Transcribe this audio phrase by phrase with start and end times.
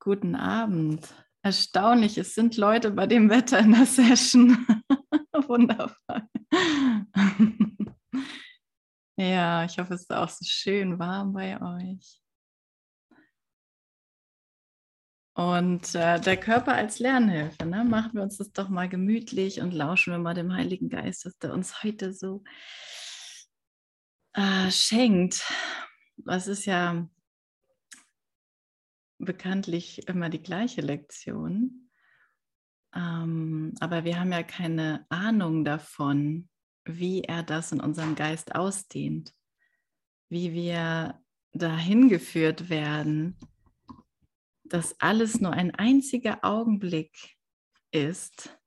[0.00, 1.06] Guten Abend.
[1.42, 4.66] Erstaunlich, es sind Leute bei dem Wetter in der Session.
[5.32, 6.22] Wundervoll.
[9.16, 12.20] ja, ich hoffe, es ist auch so schön warm bei euch.
[15.34, 17.84] Und äh, der Körper als Lernhilfe, ne?
[17.84, 21.38] machen wir uns das doch mal gemütlich und lauschen wir mal dem Heiligen Geist, dass
[21.38, 22.42] der uns heute so
[24.32, 25.44] äh, schenkt.
[26.16, 27.08] Das ist ja
[29.18, 31.90] bekanntlich immer die gleiche Lektion.
[32.94, 36.48] Ähm, aber wir haben ja keine Ahnung davon,
[36.84, 39.34] wie er das in unserem Geist ausdehnt,
[40.30, 41.22] wie wir
[41.52, 43.38] dahin geführt werden,
[44.64, 47.36] dass alles nur ein einziger Augenblick
[47.90, 48.58] ist,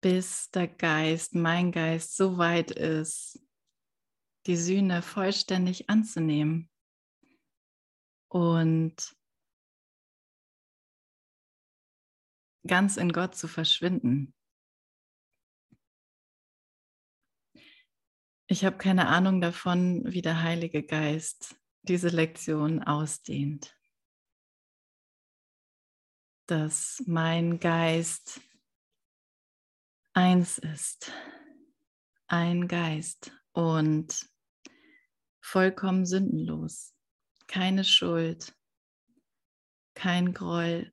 [0.00, 3.44] bis der Geist, mein Geist, so weit ist,
[4.46, 6.69] die Sühne vollständig anzunehmen
[8.30, 9.16] und
[12.66, 14.34] ganz in Gott zu verschwinden.
[18.46, 23.76] Ich habe keine Ahnung davon, wie der Heilige Geist diese Lektion ausdehnt.
[26.46, 28.40] Dass mein Geist
[30.12, 31.12] eins ist,
[32.26, 34.28] ein Geist und
[35.40, 36.94] vollkommen sündenlos,
[37.50, 38.54] keine Schuld,
[39.94, 40.92] kein Groll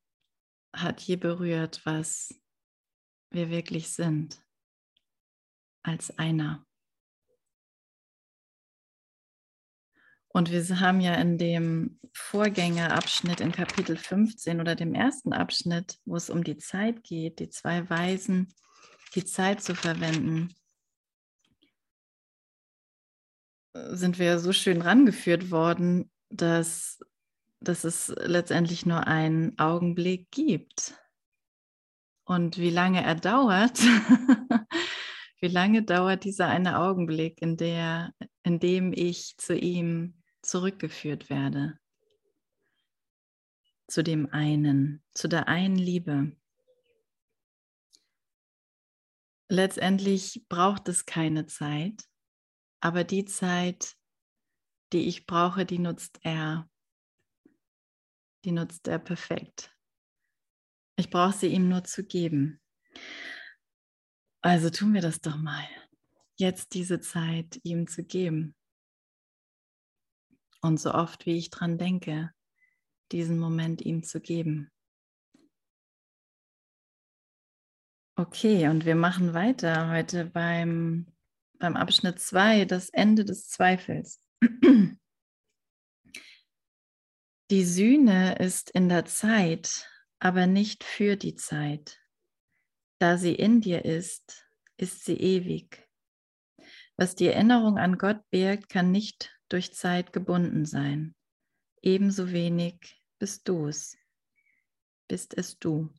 [0.76, 2.34] hat je berührt, was
[3.30, 4.44] wir wirklich sind,
[5.84, 6.66] als einer.
[10.30, 16.16] Und wir haben ja in dem Vorgängerabschnitt in Kapitel 15 oder dem ersten Abschnitt, wo
[16.16, 18.52] es um die Zeit geht, die zwei Weisen,
[19.14, 20.56] die Zeit zu verwenden,
[23.74, 27.00] sind wir so schön rangeführt worden, dass,
[27.60, 30.94] dass es letztendlich nur einen Augenblick gibt.
[32.26, 33.80] Und wie lange er dauert,
[35.40, 38.14] wie lange dauert dieser eine Augenblick, in, der,
[38.44, 41.80] in dem ich zu ihm zurückgeführt werde.
[43.88, 46.36] Zu dem einen, zu der einen Liebe.
[49.50, 52.04] Letztendlich braucht es keine Zeit,
[52.82, 53.97] aber die Zeit,
[54.94, 56.70] die ich brauche, die nutzt er.
[58.46, 59.74] Die nutzt er perfekt.
[60.96, 62.62] Ich brauche sie ihm nur zu geben.
[64.42, 65.68] Also tun wir das doch mal.
[66.38, 68.56] Jetzt diese Zeit ihm zu geben.
[70.62, 72.32] Und so oft wie ich dran denke,
[73.12, 74.72] diesen Moment ihm zu geben.
[78.16, 81.06] Okay, und wir machen weiter heute beim,
[81.60, 84.20] beim Abschnitt 2, das Ende des Zweifels.
[87.50, 89.90] Die Sühne ist in der Zeit,
[90.20, 92.00] aber nicht für die Zeit.
[93.00, 94.46] Da sie in dir ist,
[94.78, 95.88] ist sie ewig.
[96.98, 101.16] Was die Erinnerung an Gott birgt, kann nicht durch Zeit gebunden sein.
[101.82, 103.98] Ebenso wenig bist du es,
[105.08, 105.94] bist es du.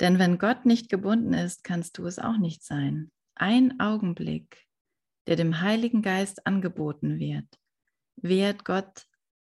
[0.00, 3.12] Denn wenn Gott nicht gebunden ist, kannst du es auch nicht sein.
[3.34, 4.63] Ein Augenblick,
[5.26, 7.46] der dem Heiligen Geist angeboten wird,
[8.16, 9.06] wird Gott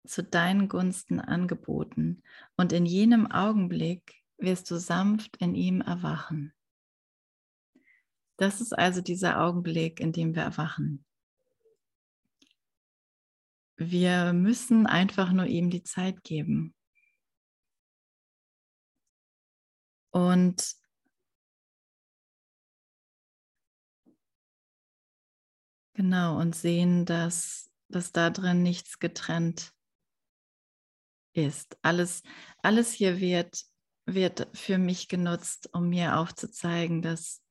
[0.07, 2.23] zu deinen Gunsten angeboten
[2.57, 6.55] und in jenem Augenblick wirst du sanft in ihm erwachen.
[8.39, 11.05] Das ist also dieser Augenblick, in dem wir erwachen.
[13.77, 16.75] Wir müssen einfach nur ihm die Zeit geben.
[20.11, 20.80] Und
[26.01, 29.75] genau, und sehen, dass, dass da drin nichts getrennt
[31.35, 31.77] ist.
[31.83, 32.23] Alles,
[32.63, 33.67] alles hier wird,
[34.07, 37.43] wird für mich genutzt, um mir aufzuzeigen, dass,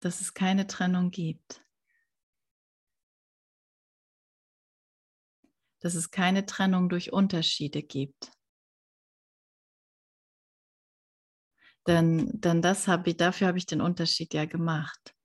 [0.00, 1.62] dass es keine Trennung gibt.
[5.80, 8.32] dass es keine Trennung durch Unterschiede gibt.
[11.86, 15.15] Denn, denn das habe ich, dafür habe ich den Unterschied ja gemacht.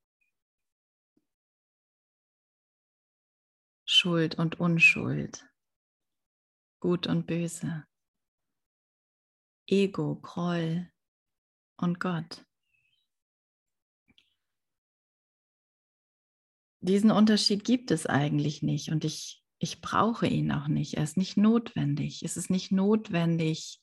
[4.01, 5.47] Schuld und Unschuld,
[6.79, 7.85] Gut und Böse,
[9.67, 10.91] Ego, Groll
[11.77, 12.43] und Gott.
[16.79, 20.95] Diesen Unterschied gibt es eigentlich nicht und ich ich brauche ihn auch nicht.
[20.95, 22.23] Er ist nicht notwendig.
[22.23, 23.79] Es ist nicht notwendig,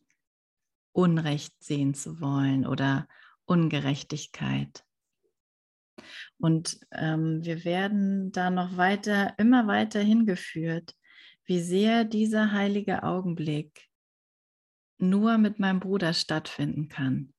[0.91, 3.07] Unrecht sehen zu wollen oder
[3.45, 4.85] Ungerechtigkeit.
[6.39, 10.95] Und ähm, wir werden da noch weiter, immer weiter hingeführt,
[11.45, 13.89] wie sehr dieser heilige Augenblick
[14.99, 17.33] nur mit meinem Bruder stattfinden kann.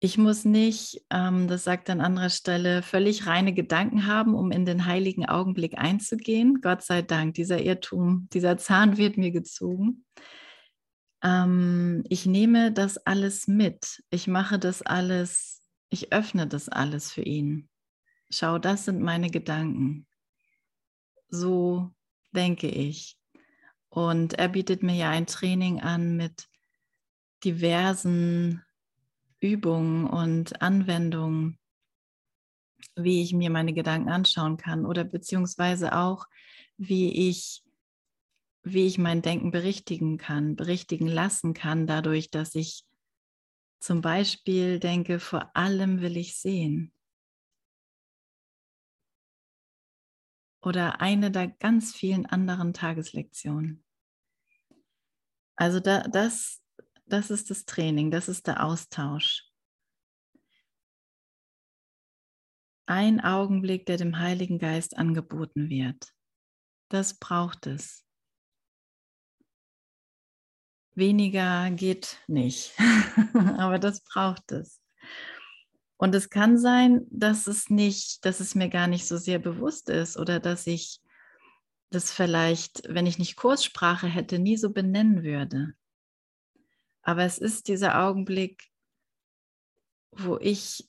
[0.00, 4.64] Ich muss nicht, ähm, das sagt an anderer Stelle, völlig reine Gedanken haben, um in
[4.64, 6.60] den heiligen Augenblick einzugehen.
[6.60, 10.04] Gott sei Dank, dieser Irrtum, dieser Zahn wird mir gezogen.
[11.22, 14.02] Ähm, ich nehme das alles mit.
[14.10, 17.68] Ich mache das alles, ich öffne das alles für ihn.
[18.30, 20.06] Schau, das sind meine Gedanken.
[21.28, 21.90] So
[22.32, 23.18] denke ich.
[23.88, 26.48] Und er bietet mir ja ein Training an mit
[27.44, 28.62] diversen
[29.40, 31.58] Übungen und Anwendungen,
[32.96, 36.26] wie ich mir meine Gedanken anschauen kann oder beziehungsweise auch,
[36.76, 37.62] wie ich,
[38.62, 42.84] wie ich mein Denken berichtigen kann, berichtigen lassen kann, dadurch, dass ich
[43.80, 46.92] zum Beispiel denke, vor allem will ich sehen.
[50.60, 53.84] Oder eine der ganz vielen anderen Tageslektionen.
[55.54, 56.60] Also da, das
[57.08, 59.50] das ist das Training, das ist der Austausch.
[62.86, 66.12] Ein Augenblick, der dem Heiligen Geist angeboten wird.
[66.88, 68.06] Das braucht es.
[70.98, 72.72] Weniger geht nicht,
[73.56, 74.82] aber das braucht es.
[75.96, 79.88] Und es kann sein, dass es nicht, dass es mir gar nicht so sehr bewusst
[79.90, 81.00] ist oder dass ich
[81.90, 85.74] das vielleicht, wenn ich nicht Kurssprache hätte, nie so benennen würde.
[87.02, 88.64] Aber es ist dieser Augenblick,
[90.10, 90.88] wo ich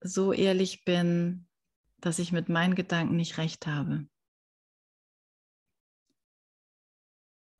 [0.00, 1.48] so ehrlich bin,
[1.98, 4.06] dass ich mit meinen Gedanken nicht recht habe.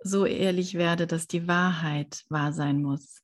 [0.07, 3.23] So ehrlich werde, dass die Wahrheit wahr sein muss.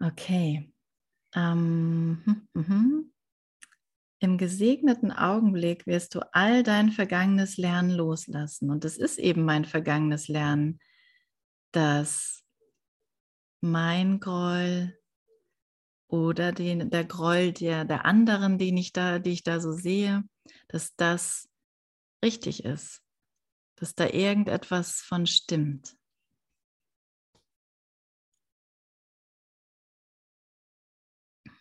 [0.00, 0.72] Okay.
[1.36, 3.12] Ähm, hm, hm, hm.
[4.18, 8.70] Im gesegneten Augenblick wirst du all dein vergangenes Lernen loslassen.
[8.70, 10.80] Und es ist eben mein vergangenes Lernen,
[11.70, 12.42] dass
[13.60, 14.98] mein Groll
[16.08, 20.24] oder den, der Groll der, der anderen, den ich da, die ich da so sehe,
[20.66, 21.48] dass das
[22.24, 23.00] richtig ist,
[23.80, 25.96] dass da irgendetwas von stimmt.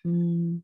[0.04, 0.64] Hm.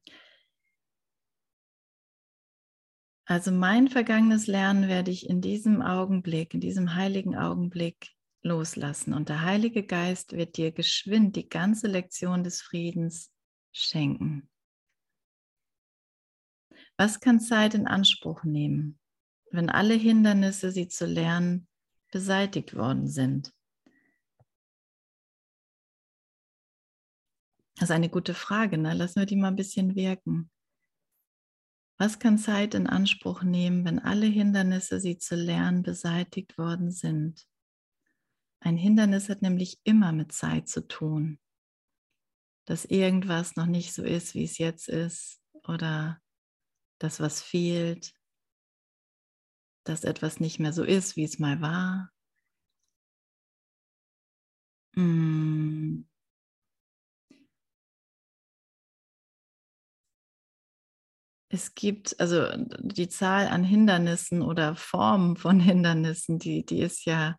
[3.27, 8.11] Also mein vergangenes Lernen werde ich in diesem Augenblick, in diesem heiligen Augenblick
[8.43, 9.13] loslassen.
[9.13, 13.31] Und der Heilige Geist wird dir geschwind die ganze Lektion des Friedens
[13.71, 14.49] schenken.
[16.97, 18.99] Was kann Zeit in Anspruch nehmen,
[19.51, 21.67] wenn alle Hindernisse, sie zu lernen,
[22.11, 23.53] beseitigt worden sind?
[27.75, 28.77] Das ist eine gute Frage.
[28.77, 28.93] Ne?
[28.93, 30.49] Lassen wir die mal ein bisschen wirken.
[31.97, 37.47] Was kann Zeit in Anspruch nehmen, wenn alle Hindernisse, sie zu lernen, beseitigt worden sind?
[38.59, 41.39] Ein Hindernis hat nämlich immer mit Zeit zu tun,
[42.65, 46.19] dass irgendwas noch nicht so ist, wie es jetzt ist, oder
[46.97, 48.14] dass was fehlt,
[49.85, 52.11] dass etwas nicht mehr so ist, wie es mal war.
[54.95, 56.07] Hm.
[61.55, 62.47] es gibt, also
[62.81, 67.37] die Zahl an Hindernissen oder Formen von Hindernissen, die, die ist ja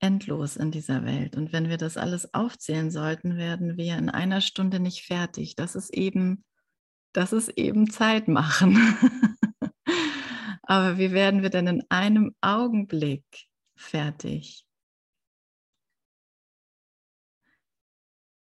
[0.00, 1.36] endlos in dieser Welt.
[1.36, 5.54] Und wenn wir das alles aufzählen sollten, werden wir in einer Stunde nicht fertig.
[5.56, 6.44] Das ist eben,
[7.12, 8.76] das ist eben Zeit machen.
[10.72, 13.24] Aber wie werden wir denn in einem Augenblick
[13.76, 14.66] fertig?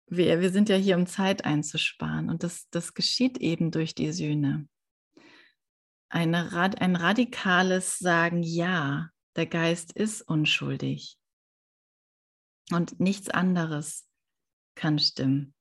[0.08, 2.30] wir, wir sind ja hier, um Zeit einzusparen.
[2.30, 4.68] Und das, das geschieht eben durch die Sühne.
[6.08, 11.18] Eine, ein radikales Sagen, ja, der Geist ist unschuldig.
[12.70, 14.08] Und nichts anderes
[14.76, 15.54] kann stimmen.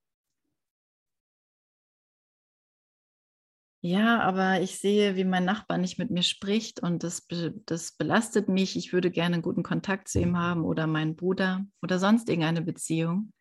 [3.86, 7.28] Ja, aber ich sehe, wie mein Nachbar nicht mit mir spricht und das,
[7.66, 8.76] das belastet mich.
[8.78, 12.64] Ich würde gerne einen guten Kontakt zu ihm haben oder meinen Bruder oder sonst irgendeine
[12.64, 13.32] Beziehung.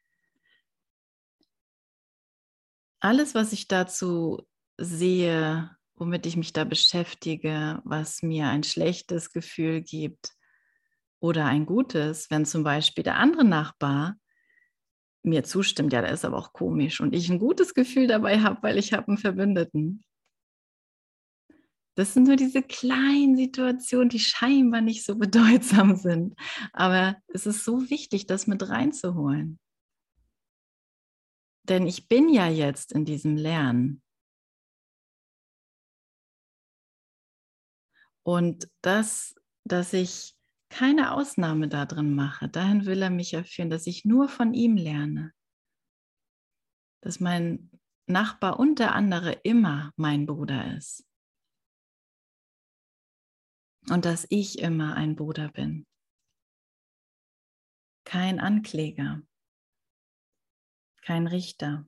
[3.04, 4.46] alles, was ich dazu
[4.78, 10.30] sehe, womit ich mich da beschäftige, was mir ein schlechtes Gefühl gibt
[11.20, 14.16] oder ein gutes, wenn zum Beispiel der andere Nachbar
[15.22, 18.62] mir zustimmt, ja, der ist aber auch komisch und ich ein gutes Gefühl dabei habe,
[18.62, 20.02] weil ich habe einen Verbündeten.
[21.96, 26.34] Das sind nur diese kleinen Situationen, die scheinbar nicht so bedeutsam sind.
[26.72, 29.58] Aber es ist so wichtig, das mit reinzuholen.
[31.68, 34.02] Denn ich bin ja jetzt in diesem Lernen.
[38.22, 39.34] Und das,
[39.64, 40.34] dass ich
[40.70, 44.76] keine Ausnahme darin mache, dahin will er mich ja führen, dass ich nur von ihm
[44.76, 45.32] lerne.
[47.02, 47.70] Dass mein
[48.06, 51.06] Nachbar und der andere immer mein Bruder ist.
[53.90, 55.86] Und dass ich immer ein Bruder bin.
[58.04, 59.22] Kein Ankläger.
[61.02, 61.86] Kein Richter.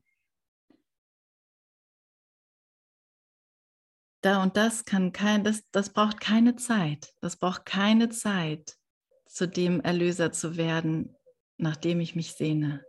[4.23, 7.15] Da und das kann kein, das, das braucht keine Zeit.
[7.21, 8.79] Das braucht keine Zeit,
[9.27, 11.17] zu dem Erlöser zu werden,
[11.59, 12.85] nach dem ich mich sehne.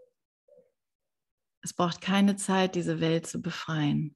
[1.61, 4.15] Es braucht keine Zeit, diese Welt zu befreien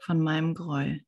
[0.00, 1.04] von meinem Groll.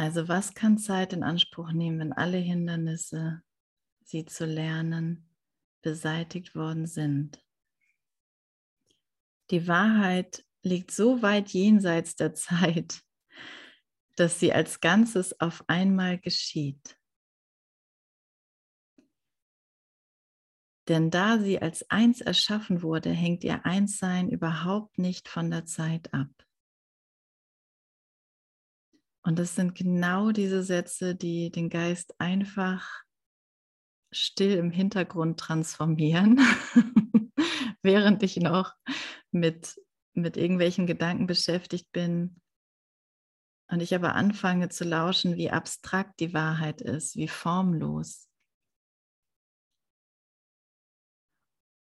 [0.00, 3.42] Also was kann Zeit in Anspruch nehmen, wenn alle Hindernisse,
[4.02, 5.28] sie zu lernen,
[5.82, 7.44] beseitigt worden sind?
[9.50, 13.02] Die Wahrheit liegt so weit jenseits der Zeit,
[14.16, 16.98] dass sie als Ganzes auf einmal geschieht.
[20.88, 26.14] Denn da sie als eins erschaffen wurde, hängt ihr Einssein überhaupt nicht von der Zeit
[26.14, 26.30] ab.
[29.22, 33.02] Und das sind genau diese Sätze, die den Geist einfach
[34.12, 36.38] still im Hintergrund transformieren,
[37.82, 38.74] während ich noch
[39.30, 39.80] mit,
[40.14, 42.40] mit irgendwelchen Gedanken beschäftigt bin.
[43.70, 48.28] Und ich aber anfange zu lauschen, wie abstrakt die Wahrheit ist, wie formlos.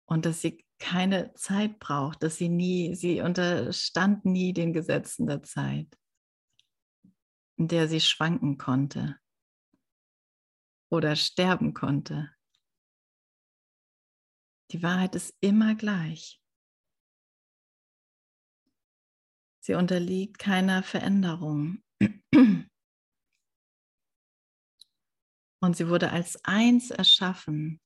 [0.08, 5.44] Und dass sie keine Zeit braucht, dass sie nie, sie unterstand nie den Gesetzen der
[5.44, 5.96] Zeit
[7.58, 9.20] in der sie schwanken konnte
[10.92, 12.36] oder sterben konnte.
[14.72, 16.42] Die Wahrheit ist immer gleich.
[19.62, 21.84] Sie unterliegt keiner Veränderung.
[25.60, 27.82] Und sie wurde als eins erschaffen.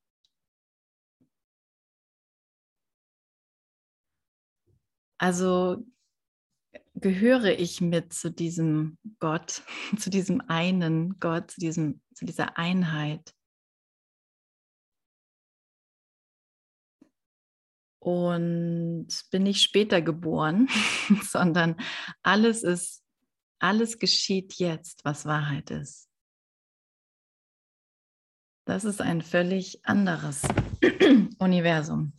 [5.18, 5.86] Also
[7.02, 9.64] gehöre ich mit zu diesem Gott,
[10.00, 13.34] zu diesem einen Gott, zu, diesem, zu dieser Einheit.
[18.02, 20.70] Und bin nicht später geboren,
[21.24, 21.76] sondern
[22.24, 23.04] alles ist,
[23.60, 26.10] alles geschieht jetzt, was Wahrheit ist.
[28.66, 30.44] Das ist ein völlig anderes
[31.40, 32.14] Universum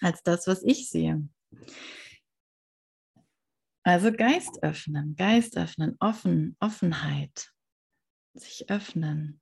[0.00, 1.28] als das, was ich sehe.
[3.82, 7.50] Also Geist öffnen, Geist öffnen, offen, Offenheit,
[8.34, 9.40] sich öffnen,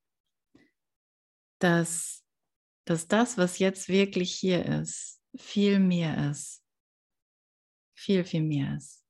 [1.61, 2.25] dass,
[2.85, 6.65] dass das, was jetzt wirklich hier ist, viel mehr ist,
[7.97, 9.05] viel, viel mehr ist,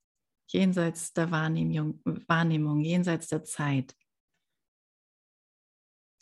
[0.49, 3.94] jenseits der Wahrnehmung, Wahrnehmung jenseits der Zeit.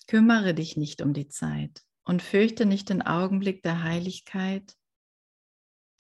[0.09, 4.77] Kümmere dich nicht um die Zeit und fürchte nicht den Augenblick der Heiligkeit,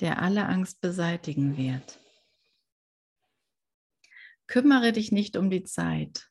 [0.00, 2.00] der alle Angst beseitigen wird.
[4.46, 6.30] Kümmere dich nicht um die Zeit.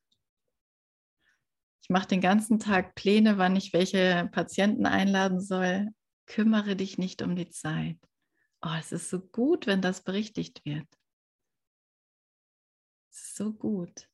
[1.81, 5.89] Ich mache den ganzen Tag Pläne, wann ich welche Patienten einladen soll.
[6.25, 8.00] Kümmere dich nicht um die Zeit.
[8.62, 10.88] Oh, es ist so gut, wenn das berichtigt wird.
[13.12, 14.10] So gut.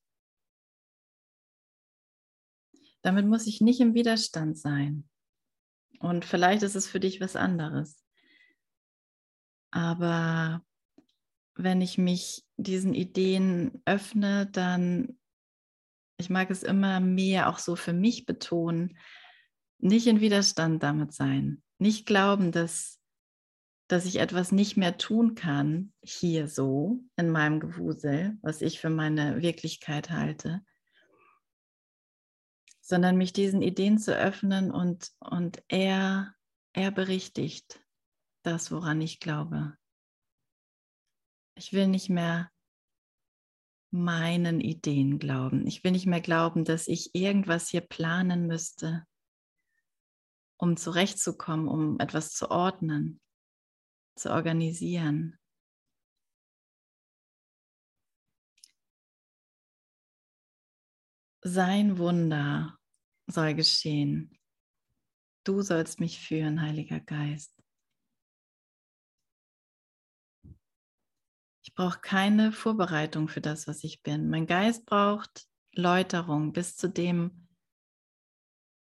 [3.01, 5.09] Damit muss ich nicht im Widerstand sein.
[5.99, 8.03] Und vielleicht ist es für dich was anderes.
[9.71, 10.65] Aber
[11.55, 15.17] wenn ich mich diesen Ideen öffne, dann,
[16.17, 18.97] ich mag es immer mehr auch so für mich betonen,
[19.79, 22.99] nicht in Widerstand damit sein, nicht glauben, dass,
[23.87, 28.89] dass ich etwas nicht mehr tun kann, hier so in meinem Gewusel, was ich für
[28.89, 30.63] meine Wirklichkeit halte,
[32.81, 36.35] sondern mich diesen Ideen zu öffnen und, und er,
[36.73, 37.81] er berichtigt
[38.43, 39.77] das, woran ich glaube.
[41.61, 42.51] Ich will nicht mehr
[43.91, 45.67] meinen Ideen glauben.
[45.67, 49.05] Ich will nicht mehr glauben, dass ich irgendwas hier planen müsste,
[50.57, 53.21] um zurechtzukommen, um etwas zu ordnen,
[54.15, 55.37] zu organisieren.
[61.43, 62.75] Sein Wunder
[63.27, 64.35] soll geschehen.
[65.43, 67.60] Du sollst mich führen, Heiliger Geist.
[71.71, 74.29] Ich brauche keine Vorbereitung für das, was ich bin.
[74.29, 77.47] Mein Geist braucht Läuterung bis zu dem,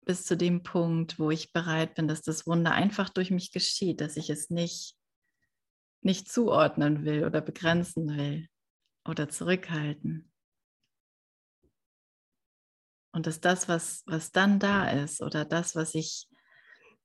[0.05, 3.99] bis zu dem Punkt, wo ich bereit bin, dass das Wunder einfach durch mich geschieht,
[3.99, 4.95] dass ich es nicht,
[6.01, 8.47] nicht zuordnen will oder begrenzen will
[9.05, 10.31] oder zurückhalten.
[13.11, 16.29] Und dass das, was, was dann da ist oder das, was ich,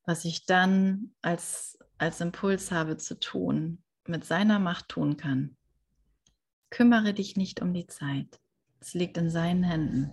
[0.07, 5.57] was ich dann als, als Impuls habe zu tun, mit seiner Macht tun kann.
[6.71, 8.40] Kümmere dich nicht um die Zeit.
[8.80, 10.12] Es liegt in seinen Händen.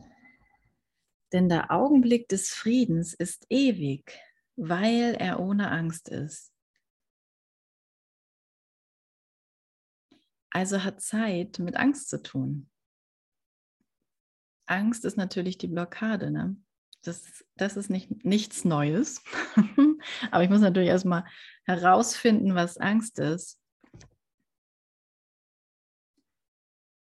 [1.32, 4.20] Denn der Augenblick des Friedens ist ewig,
[4.56, 6.52] weil er ohne Angst ist.
[10.50, 12.70] Also hat Zeit mit Angst zu tun.
[14.66, 16.30] Angst ist natürlich die Blockade.
[16.30, 16.58] Ne?
[17.04, 19.24] Das, das ist nicht, nichts Neues.
[20.32, 21.26] Aber ich muss natürlich erstmal
[21.64, 23.61] herausfinden, was Angst ist.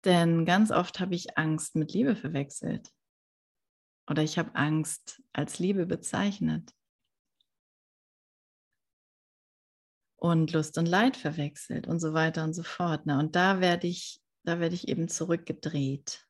[0.04, 2.92] Denn ganz oft habe ich Angst mit Liebe verwechselt.
[4.08, 6.72] Oder ich habe Angst als Liebe bezeichnet.
[10.16, 13.06] Und Lust und Leid verwechselt und so weiter und so fort.
[13.06, 13.18] Ne?
[13.18, 16.26] Und da werde ich, da werde ich eben zurückgedreht.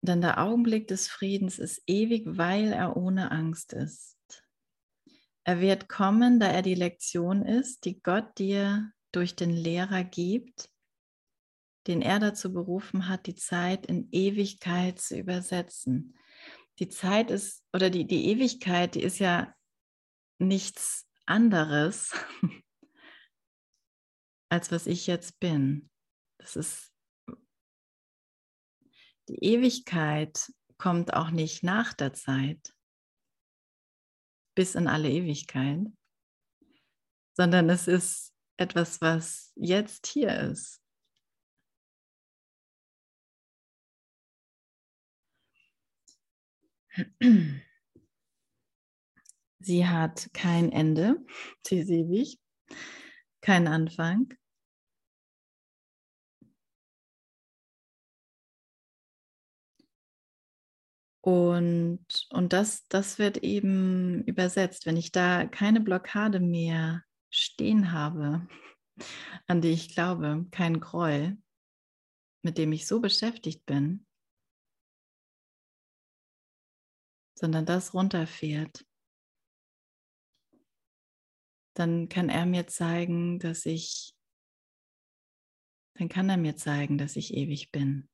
[0.00, 4.16] Denn der Augenblick des Friedens ist ewig, weil er ohne Angst ist.
[5.44, 10.70] Er wird kommen, da er die Lektion ist, die Gott dir durch den Lehrer gibt,
[11.86, 16.18] den er dazu berufen hat, die Zeit in Ewigkeit zu übersetzen.
[16.78, 19.54] Die Zeit ist, oder die, die Ewigkeit, die ist ja
[20.38, 22.12] nichts anderes,
[24.50, 25.90] als was ich jetzt bin.
[26.38, 26.92] Das ist,
[29.28, 32.74] die Ewigkeit kommt auch nicht nach der Zeit,
[34.54, 35.86] bis in alle Ewigkeit,
[37.36, 40.82] sondern es ist etwas, was jetzt hier ist.
[49.60, 51.24] Sie hat kein Ende,
[51.64, 52.40] sie ist ewig,
[53.40, 54.34] kein Anfang.
[61.20, 64.86] Und, und das, das wird eben übersetzt.
[64.86, 68.46] Wenn ich da keine Blockade mehr stehen habe,
[69.46, 71.38] an die ich glaube, kein Groll,
[72.42, 74.06] mit dem ich so beschäftigt bin,
[77.34, 78.84] sondern das runterfährt,
[81.74, 84.16] dann kann er mir zeigen, dass ich,
[85.94, 88.08] dann kann er mir zeigen, dass ich ewig bin.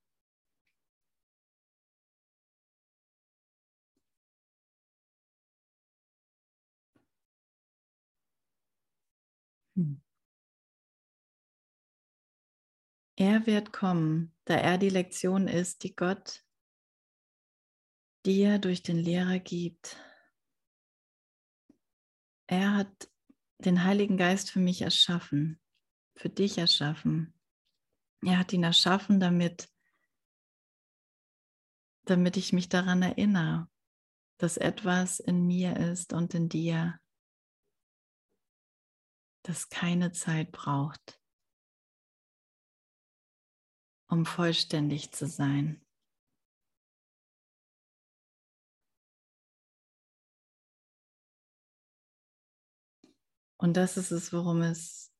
[13.16, 16.44] Er wird kommen, da er die Lektion ist, die Gott
[18.26, 19.96] dir durch den Lehrer gibt.
[22.46, 23.10] Er hat
[23.58, 25.60] den Heiligen Geist für mich erschaffen,
[26.16, 27.38] für dich erschaffen.
[28.22, 29.68] Er hat ihn erschaffen, damit,
[32.04, 33.70] damit ich mich daran erinnere,
[34.38, 36.98] dass etwas in mir ist und in dir,
[39.42, 41.20] das keine Zeit braucht,
[44.08, 45.80] um vollständig zu sein.
[53.56, 55.12] Und das ist es, worum es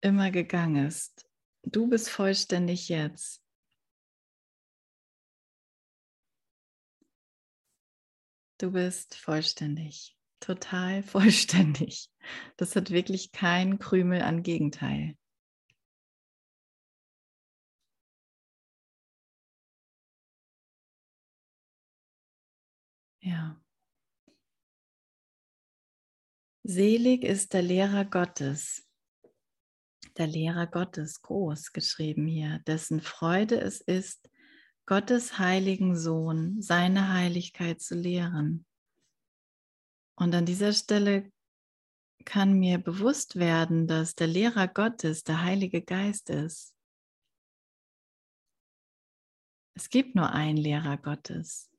[0.00, 1.28] immer gegangen ist.
[1.62, 3.42] Du bist vollständig jetzt.
[8.58, 12.10] Du bist vollständig total vollständig.
[12.56, 15.16] Das hat wirklich kein Krümel an Gegenteil.
[23.24, 23.58] Ja.
[26.62, 28.86] Selig ist der Lehrer Gottes,
[30.18, 34.30] der Lehrer Gottes, groß geschrieben hier, dessen Freude es ist,
[34.84, 38.66] Gottes heiligen Sohn, seine Heiligkeit zu lehren.
[40.16, 41.32] Und an dieser Stelle
[42.26, 46.76] kann mir bewusst werden, dass der Lehrer Gottes der Heilige Geist ist.
[49.74, 51.73] Es gibt nur einen Lehrer Gottes.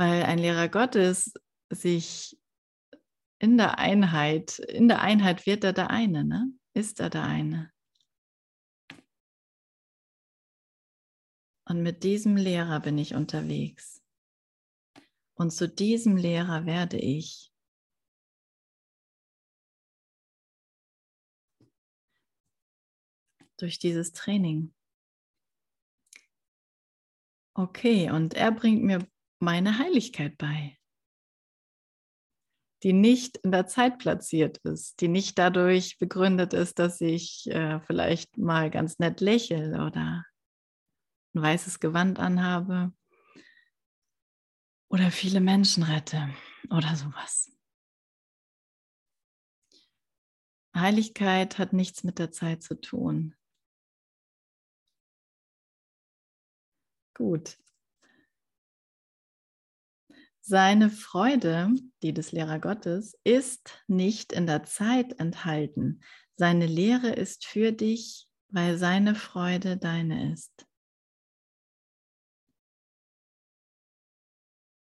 [0.00, 1.34] weil ein Lehrer Gottes
[1.68, 2.40] sich
[3.38, 6.50] in der Einheit, in der Einheit wird er der eine, ne?
[6.72, 7.70] ist er der eine.
[11.66, 14.02] Und mit diesem Lehrer bin ich unterwegs.
[15.34, 17.52] Und zu diesem Lehrer werde ich.
[23.58, 24.74] Durch dieses Training.
[27.52, 29.06] Okay, und er bringt mir
[29.40, 30.78] meine Heiligkeit bei,
[32.82, 37.80] die nicht in der Zeit platziert ist, die nicht dadurch begründet ist, dass ich äh,
[37.80, 40.24] vielleicht mal ganz nett lächle oder
[41.34, 42.92] ein weißes Gewand anhabe
[44.88, 46.30] oder viele Menschen rette
[46.70, 47.52] oder sowas.
[50.74, 53.34] Heiligkeit hat nichts mit der Zeit zu tun.
[57.14, 57.58] Gut.
[60.50, 66.02] Seine Freude, die des Lehrer Gottes, ist nicht in der Zeit enthalten.
[66.34, 70.66] Seine Lehre ist für dich, weil seine Freude deine ist.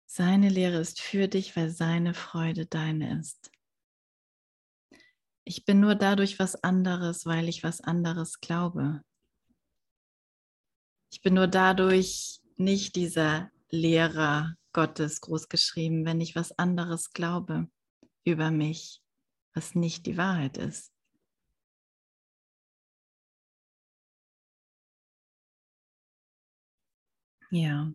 [0.06, 3.52] Seine Lehre ist für dich, weil seine Freude deine ist.
[5.44, 9.02] Ich bin nur dadurch was anderes, weil ich was anderes glaube.
[11.12, 17.68] Ich bin nur dadurch nicht dieser Lehrer Gottes großgeschrieben, wenn ich was anderes glaube
[18.24, 19.02] über mich,
[19.54, 20.92] was nicht die Wahrheit ist.
[27.50, 27.92] Ja.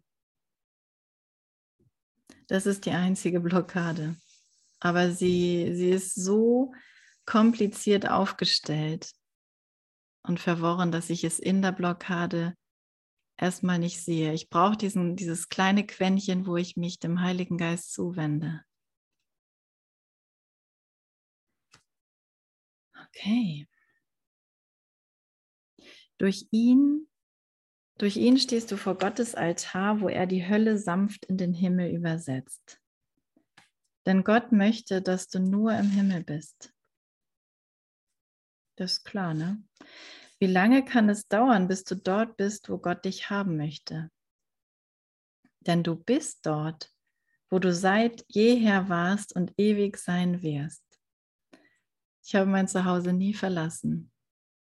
[2.48, 4.16] Das ist die einzige Blockade.
[4.80, 6.72] Aber sie, sie ist so
[7.24, 9.12] kompliziert aufgestellt
[10.22, 12.54] und verworren, dass ich es in der Blockade
[13.38, 14.32] erstmal nicht sehe.
[14.32, 18.62] Ich brauche dieses kleine Quäntchen, wo ich mich dem Heiligen Geist zuwende.
[23.08, 23.66] Okay.
[26.18, 27.06] Durch ihn
[27.98, 31.90] durch ihn stehst du vor Gottes Altar, wo er die Hölle sanft in den Himmel
[31.90, 32.78] übersetzt.
[34.04, 36.74] Denn Gott möchte, dass du nur im Himmel bist.
[38.76, 39.64] Das ist klar, ne?
[40.38, 44.10] Wie lange kann es dauern, bis du dort bist, wo Gott dich haben möchte?
[45.60, 46.94] Denn du bist dort,
[47.48, 50.84] wo du seit jeher warst und ewig sein wirst.
[52.22, 54.12] Ich habe mein Zuhause nie verlassen.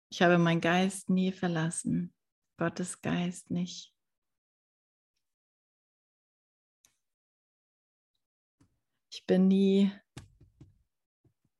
[0.10, 2.13] Ich habe meinen Geist nie verlassen.
[2.58, 3.93] Gottes Geist nicht.
[9.12, 9.91] Ich bin nie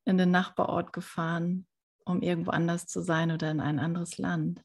[0.04, 1.67] in den Nachbarort gefahren,
[2.08, 4.64] um irgendwo anders zu sein oder in ein anderes Land.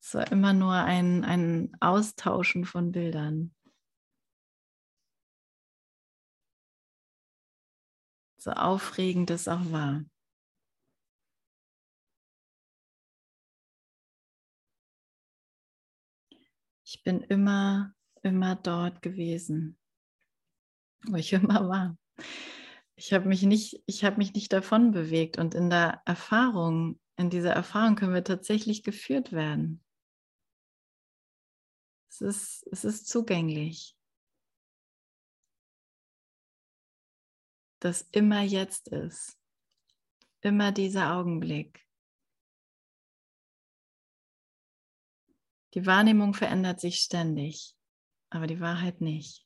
[0.00, 3.54] Es war immer nur ein, ein Austauschen von Bildern.
[8.38, 10.04] So aufregend es auch war.
[16.84, 19.78] Ich bin immer, immer dort gewesen,
[21.06, 21.96] wo ich immer war.
[23.04, 27.30] Ich habe mich nicht, ich habe mich nicht davon bewegt und in der Erfahrung, in
[27.30, 29.84] dieser Erfahrung können wir tatsächlich geführt werden.
[32.08, 33.96] Es ist, es ist zugänglich.
[37.80, 39.36] Das immer jetzt ist.
[40.40, 41.84] Immer dieser Augenblick.
[45.74, 47.74] Die Wahrnehmung verändert sich ständig,
[48.30, 49.44] aber die Wahrheit nicht.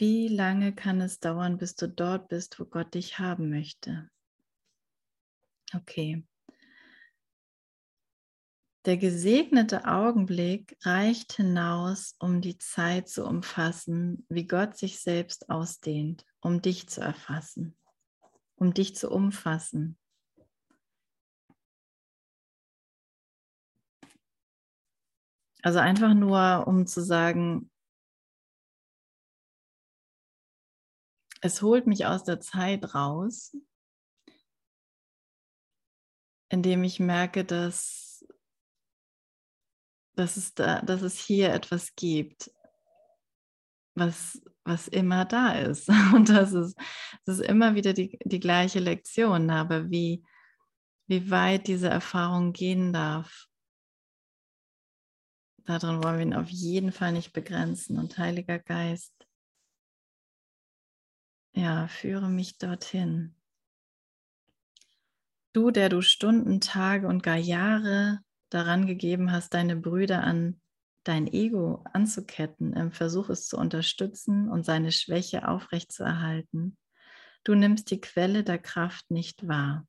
[0.00, 4.08] Wie lange kann es dauern, bis du dort bist, wo Gott dich haben möchte?
[5.74, 6.24] Okay.
[8.84, 16.24] Der gesegnete Augenblick reicht hinaus, um die Zeit zu umfassen, wie Gott sich selbst ausdehnt,
[16.40, 17.76] um dich zu erfassen,
[18.54, 19.98] um dich zu umfassen.
[25.62, 27.68] Also einfach nur, um zu sagen,
[31.40, 33.56] es holt mich aus der Zeit raus,
[36.48, 38.08] indem ich merke, dass
[40.18, 42.50] dass es, da, dass es hier etwas gibt,
[43.94, 45.88] was, was immer da ist.
[46.14, 46.76] Und das ist,
[47.24, 50.24] das ist immer wieder die, die gleiche Lektion, aber wie,
[51.06, 53.46] wie weit diese Erfahrung gehen darf,
[55.64, 57.98] darin wollen wir ihn auf jeden Fall nicht begrenzen.
[57.98, 59.14] Und Heiliger Geist,
[61.58, 63.34] ja, führe mich dorthin.
[65.52, 70.60] Du, der du Stunden, Tage und gar Jahre daran gegeben hast, deine Brüder an
[71.02, 76.76] dein Ego anzuketten, im Versuch es zu unterstützen und seine Schwäche aufrechtzuerhalten.
[77.42, 79.86] Du nimmst die Quelle der Kraft nicht wahr.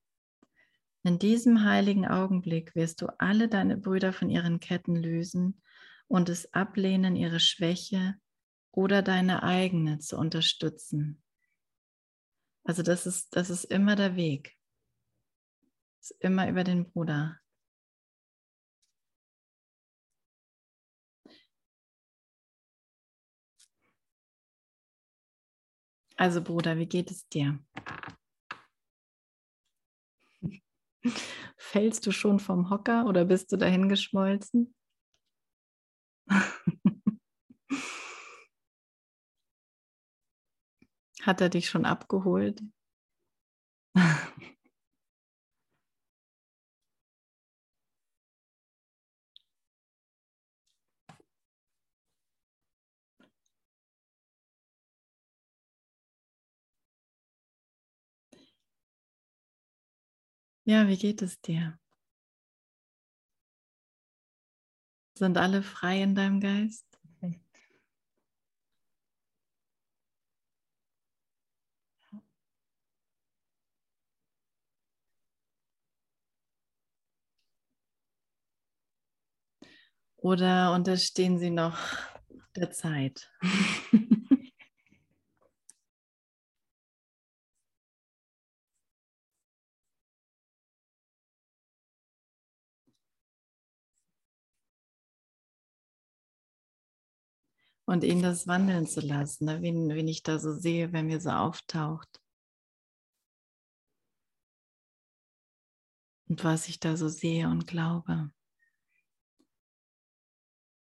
[1.04, 5.62] In diesem heiligen Augenblick wirst du alle deine Brüder von ihren Ketten lösen
[6.08, 8.16] und es ablehnen, ihre Schwäche
[8.72, 11.22] oder deine eigene zu unterstützen.
[12.64, 14.56] Also das ist, das ist immer der Weg.
[16.00, 17.40] Das ist immer über den Bruder.
[26.16, 27.60] Also Bruder, wie geht es dir?
[31.58, 34.76] Fällst du schon vom Hocker oder bist du dahin geschmolzen?
[41.22, 42.62] Hat er dich schon abgeholt?
[60.66, 61.78] Ja, wie geht es dir?
[65.14, 66.89] Sind alle frei in deinem Geist?
[80.22, 81.78] Oder unterstehen sie noch
[82.56, 83.32] der Zeit?
[97.86, 99.62] und ihn das wandeln zu lassen, ne?
[99.64, 102.22] wen, wen ich da so sehe, wenn mir so auftaucht.
[106.28, 108.32] Und was ich da so sehe und glaube.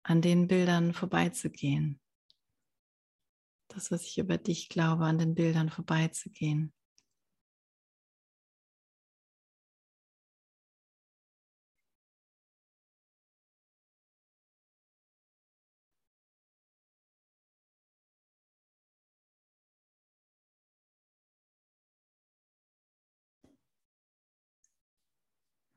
[0.08, 2.00] An den Bildern vorbeizugehen.
[3.70, 6.72] Das, was ich über dich glaube, an den Bildern vorbeizugehen.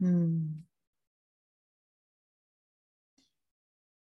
[0.00, 0.57] Hm.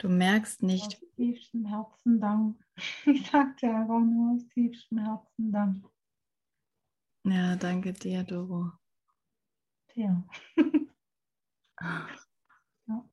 [0.00, 0.94] Du merkst nicht.
[1.02, 2.56] Aus tiefstem Herzen Dank.
[3.06, 5.86] Ich sagte einfach nur aus tiefstem Herzen Dank.
[7.24, 8.72] Ja, danke dir, Doro.
[9.94, 10.24] Ja.
[11.82, 13.04] ja.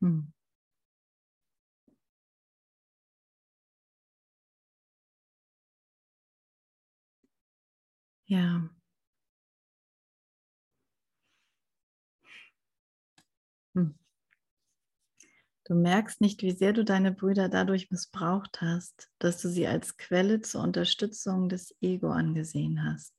[0.00, 0.32] Hm.
[8.28, 8.68] Ja.
[13.74, 13.94] Hm.
[15.64, 19.96] Du merkst nicht, wie sehr du deine Brüder dadurch missbraucht hast, dass du sie als
[19.96, 23.14] Quelle zur Unterstützung des Ego angesehen hast.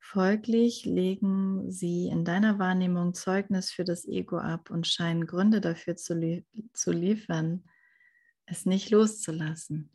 [0.00, 5.96] Folglich legen sie in deiner Wahrnehmung Zeugnis für das Ego ab und scheinen Gründe dafür
[5.96, 7.64] zu, lie zu liefern,
[8.46, 9.90] es nicht loszulassen.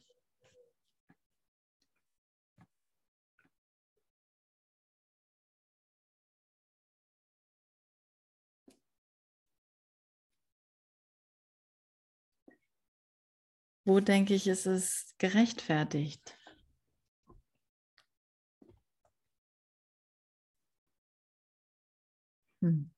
[13.83, 16.37] Wo denke ich, ist es gerechtfertigt?
[22.61, 22.91] Hm.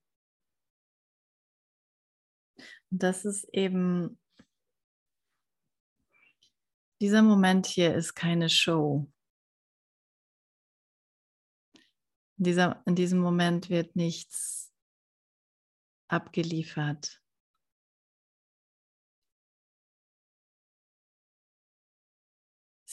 [2.89, 4.19] Das ist eben,
[7.01, 9.09] dieser Moment hier ist keine Show.
[12.37, 14.73] In, dieser, in diesem Moment wird nichts
[16.09, 17.22] abgeliefert.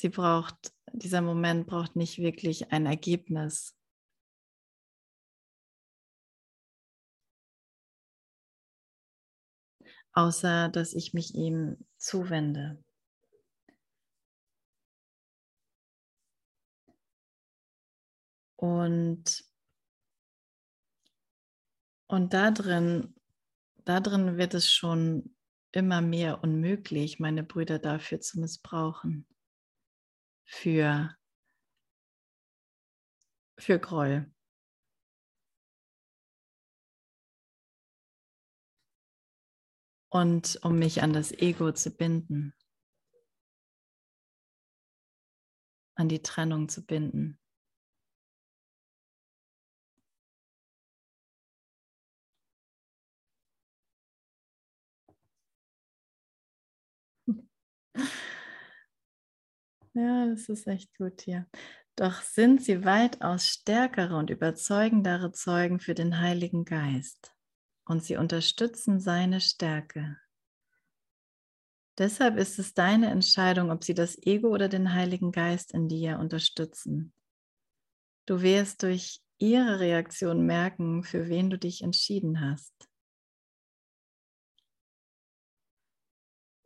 [0.01, 3.77] Sie braucht, dieser Moment braucht nicht wirklich ein Ergebnis.
[10.15, 12.83] Außer dass ich mich ihm zuwende.
[18.57, 19.45] Und,
[22.07, 23.15] und da drin,
[23.85, 25.37] wird es schon
[25.73, 29.27] immer mehr unmöglich, meine Brüder dafür zu missbrauchen
[30.51, 31.17] für,
[33.57, 34.31] für Groll.
[40.13, 42.53] Und um mich an das Ego zu binden,
[45.95, 47.39] an die Trennung zu binden.
[59.95, 61.47] Ja, das ist echt gut hier.
[61.97, 67.35] Doch sind sie weitaus stärkere und überzeugendere Zeugen für den Heiligen Geist
[67.85, 70.17] und sie unterstützen seine Stärke.
[71.99, 76.19] Deshalb ist es deine Entscheidung, ob sie das Ego oder den Heiligen Geist in dir
[76.19, 77.13] unterstützen.
[78.27, 82.90] Du wirst durch ihre Reaktion merken, für wen du dich entschieden hast.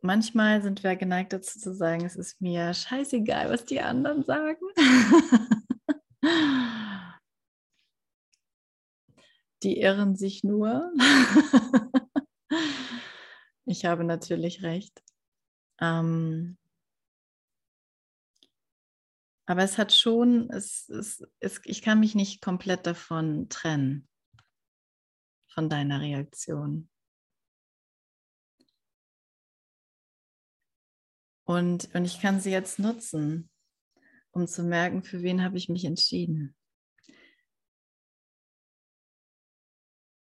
[0.05, 4.61] Manchmal sind wir geneigt dazu zu sagen, es ist mir scheißegal, was die anderen sagen.
[9.63, 10.93] die irren sich nur.
[13.65, 15.01] ich habe natürlich recht.
[15.81, 16.59] Ähm,
[19.47, 24.07] aber es hat schon, es, es, es, ich kann mich nicht komplett davon trennen,
[25.47, 26.91] von deiner Reaktion.
[31.45, 33.49] Und, und ich kann sie jetzt nutzen,
[34.31, 36.55] um zu merken, für wen habe ich mich entschieden.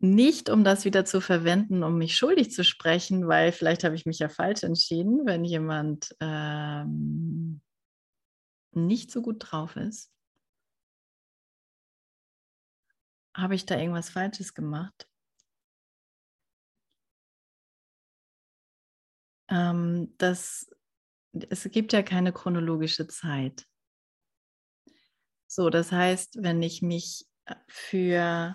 [0.01, 4.05] Nicht, um das wieder zu verwenden, um mich schuldig zu sprechen, weil vielleicht habe ich
[4.05, 7.63] mich ja falsch entschieden, wenn jemand ähm,
[8.73, 10.11] nicht so gut drauf ist.
[13.37, 15.09] Habe ich da irgendwas Falsches gemacht?
[19.49, 20.69] Ähm, das,
[21.33, 23.67] es gibt ja keine chronologische Zeit.
[25.47, 27.27] So, das heißt, wenn ich mich
[27.69, 28.55] für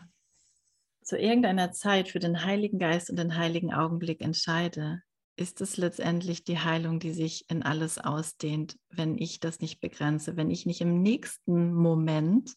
[1.04, 5.02] zu irgendeiner Zeit für den Heiligen Geist und den heiligen Augenblick entscheide,
[5.38, 10.36] ist es letztendlich die Heilung, die sich in alles ausdehnt, wenn ich das nicht begrenze,
[10.36, 12.56] wenn ich nicht im nächsten Moment,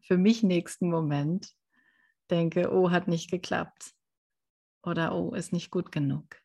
[0.00, 1.52] für mich nächsten Moment,
[2.30, 3.92] denke, oh, hat nicht geklappt
[4.82, 6.40] oder oh, ist nicht gut genug.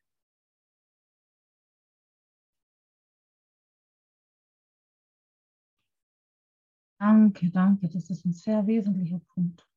[7.02, 7.90] Danke, danke.
[7.90, 9.68] Das ist ein sehr wesentlicher Punkt.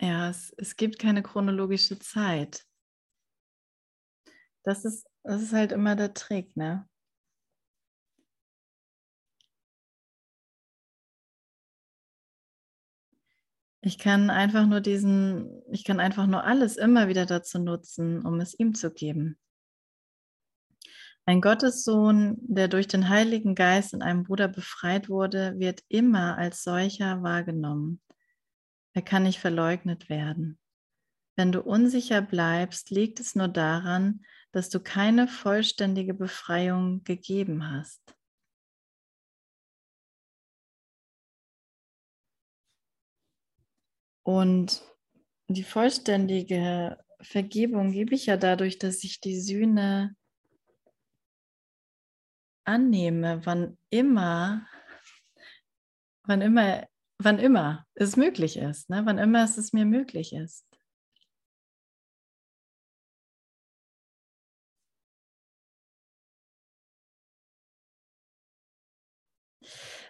[0.00, 2.64] Ja, es, es gibt keine chronologische Zeit.
[4.62, 6.88] Das ist, das ist halt immer der Trick, ne?
[13.80, 18.38] Ich kann einfach nur diesen, ich kann einfach nur alles immer wieder dazu nutzen, um
[18.38, 19.36] es ihm zu geben.
[21.32, 26.62] Ein Gottessohn, der durch den Heiligen Geist in einem Bruder befreit wurde, wird immer als
[26.62, 28.02] solcher wahrgenommen.
[28.92, 30.58] Er kann nicht verleugnet werden.
[31.34, 38.14] Wenn du unsicher bleibst, liegt es nur daran, dass du keine vollständige Befreiung gegeben hast.
[44.22, 44.82] Und
[45.48, 50.14] die vollständige Vergebung gebe ich ja dadurch, dass ich die Sühne
[52.64, 54.66] annehme, wann immer,
[56.24, 56.86] wann immer
[57.24, 59.02] wann immer es möglich ist, ne?
[59.04, 60.66] wann immer es, es mir möglich ist.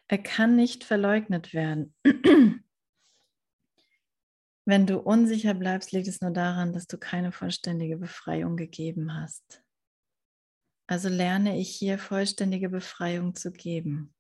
[0.08, 1.94] Er kann nicht verleugnet werden.
[4.64, 9.61] Wenn du unsicher bleibst, liegt es nur daran, dass du keine vollständige Befreiung gegeben hast.
[10.92, 14.14] Also lerne ich hier vollständige Befreiung zu geben.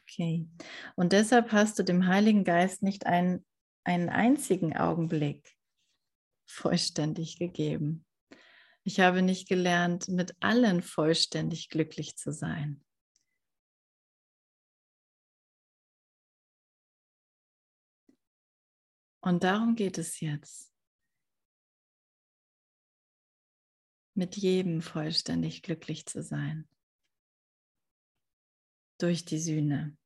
[0.00, 0.48] Okay.
[0.96, 3.44] Und deshalb hast du dem Heiligen Geist nicht einen,
[3.84, 5.54] einen einzigen Augenblick
[6.48, 8.06] vollständig gegeben.
[8.84, 12.82] Ich habe nicht gelernt, mit allen vollständig glücklich zu sein.
[19.20, 20.73] Und darum geht es jetzt.
[24.14, 26.68] Mit jedem vollständig glücklich zu sein
[28.98, 29.96] durch die Sühne.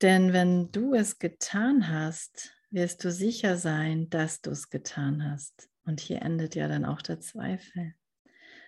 [0.00, 5.68] Denn wenn du es getan hast, wirst du sicher sein, dass du es getan hast.
[5.84, 7.94] Und hier endet ja dann auch der Zweifel.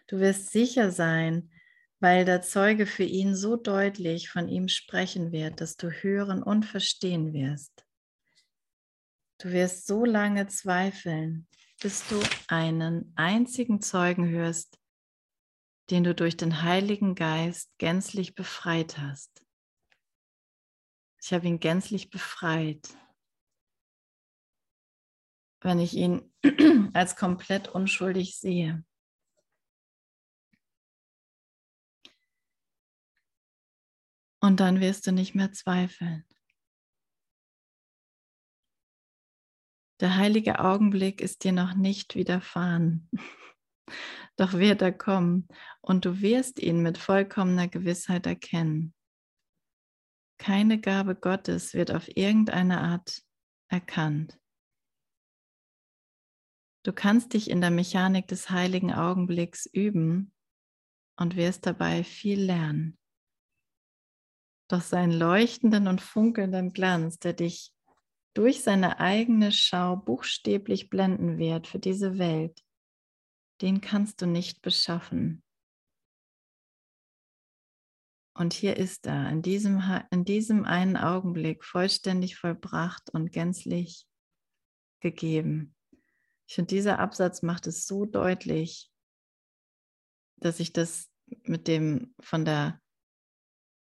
[0.09, 1.51] Du wirst sicher sein,
[2.01, 6.65] weil der Zeuge für ihn so deutlich von ihm sprechen wird, dass du hören und
[6.65, 7.87] verstehen wirst.
[9.39, 11.47] Du wirst so lange zweifeln,
[11.81, 14.79] bis du einen einzigen Zeugen hörst,
[15.89, 19.45] den du durch den Heiligen Geist gänzlich befreit hast.
[21.23, 22.97] Ich habe ihn gänzlich befreit.
[25.63, 26.33] Wenn ich ihn
[26.95, 28.85] als komplett unschuldig sehe.
[34.43, 36.25] Und dann wirst du nicht mehr zweifeln.
[40.01, 43.09] Der heilige Augenblick ist dir noch nicht widerfahren,
[44.37, 45.47] doch wird er kommen
[45.83, 48.95] und du wirst ihn mit vollkommener Gewissheit erkennen.
[50.39, 53.23] Keine Gabe Gottes wird auf irgendeine Art
[53.69, 54.39] erkannt.
[56.83, 60.33] Du kannst dich in der Mechanik des heiligen Augenblicks üben
[61.19, 62.99] und wirst dabei viel lernen.
[64.69, 67.75] Doch seinen leuchtenden und funkelnden Glanz, der dich
[68.35, 72.63] durch seine eigene Schau buchstäblich blenden wird für diese Welt,
[73.61, 75.43] den kannst du nicht beschaffen.
[78.35, 84.07] Und hier ist er, in diesem, in diesem einen Augenblick vollständig vollbracht und gänzlich
[85.01, 85.75] gegeben.
[86.47, 88.91] Ich finde, dieser Absatz macht es so deutlich,
[90.37, 91.11] dass ich das
[91.43, 92.81] mit dem von der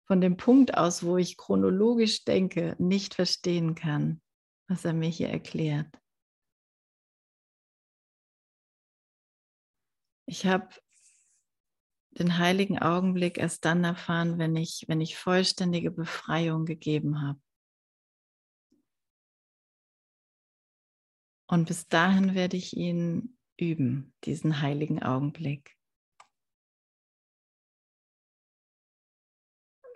[0.06, 4.22] von dem Punkt aus, wo ich chronologisch denke, nicht verstehen kann,
[4.72, 6.02] was er mir hier erklärt.
[10.26, 10.70] Ich habe
[12.12, 17.42] den heiligen Augenblick erst dann erfahren, wenn ich, wenn ich vollständige Befreiung gegeben habe.
[21.50, 25.78] Und bis dahin werde ich ihn üben, diesen heiligen Augenblick.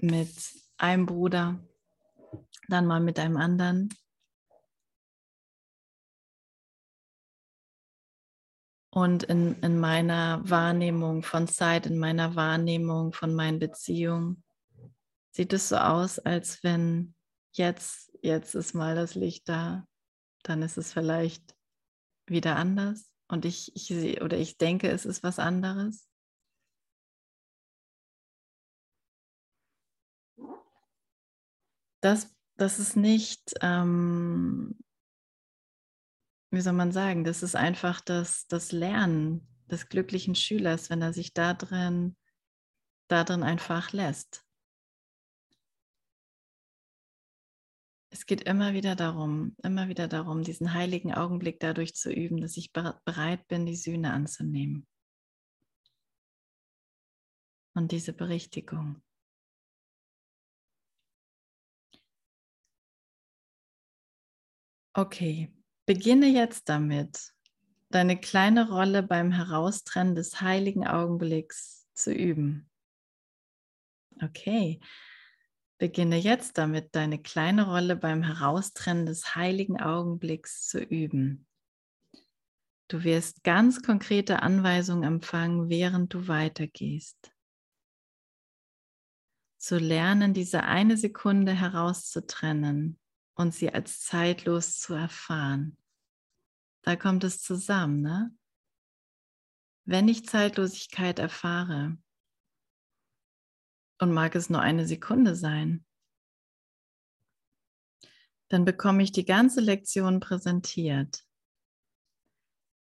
[0.01, 0.35] Mit
[0.77, 1.65] einem Bruder,
[2.67, 3.87] dann mal mit einem anderen.
[8.95, 14.41] Und in, in meiner Wahrnehmung von Zeit, in meiner Wahrnehmung von meinen Beziehungen,
[15.31, 17.13] sieht es so aus, als wenn
[17.51, 19.85] jetzt, jetzt ist mal das Licht da,
[20.43, 21.57] dann ist es vielleicht
[22.25, 26.07] wieder anders und ich, ich sehe oder ich denke, es ist was anderes.
[31.99, 34.79] Das, das ist nicht, ähm,
[36.55, 41.13] wie soll man sagen, das ist einfach das, das Lernen des glücklichen Schülers, wenn er
[41.13, 42.15] sich da drin,
[43.07, 44.45] da drin einfach lässt.
[48.15, 52.55] es geht immer wieder darum, immer wieder darum, diesen heiligen Augenblick dadurch zu üben, dass
[52.55, 54.87] ich bereit bin, die Sühne anzunehmen.
[57.73, 59.03] Und diese Berichtigung.
[64.93, 65.53] Okay,
[65.85, 67.33] beginne jetzt damit,
[67.89, 72.69] deine kleine Rolle beim Heraustrennen des heiligen Augenblicks zu üben.
[74.21, 74.79] Okay,
[75.77, 81.45] Beginne jetzt damit, deine kleine Rolle beim Heraustrennen des heiligen Augenblicks zu üben.
[82.87, 87.33] Du wirst ganz konkrete Anweisungen empfangen, während du weitergehst.
[89.57, 92.97] Zu lernen, diese eine Sekunde herauszutrennen
[93.35, 95.77] und sie als zeitlos zu erfahren.
[96.81, 98.35] Da kommt es zusammen, ne?
[99.85, 101.97] Wenn ich Zeitlosigkeit erfahre,
[103.99, 105.85] und mag es nur eine Sekunde sein,
[108.49, 111.25] dann bekomme ich die ganze Lektion präsentiert,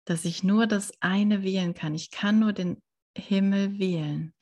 [0.04, 1.94] dass ich nur das eine wählen kann.
[1.94, 2.82] Ich kann nur den
[3.16, 4.34] Himmel wählen.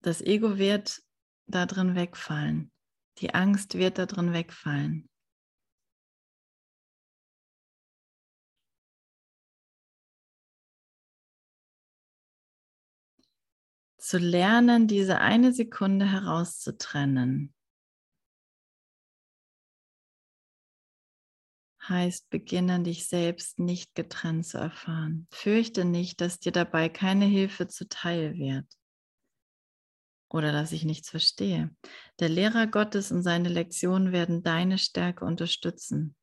[0.00, 1.02] Das Ego wird
[1.46, 2.72] da drin wegfallen.
[3.18, 5.08] Die Angst wird da drin wegfallen.
[14.08, 17.52] zu lernen, diese eine Sekunde herauszutrennen.
[21.86, 25.26] Heißt beginnen, dich selbst nicht getrennt zu erfahren.
[25.30, 28.77] Fürchte nicht, dass dir dabei keine Hilfe zuteil wird
[30.30, 31.70] oder dass ich nichts verstehe.
[32.20, 36.14] Der Lehrer Gottes und seine Lektionen werden deine Stärke unterstützen.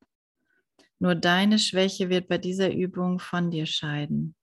[0.99, 4.35] Nur deine Schwäche wird bei dieser Übung von dir scheiden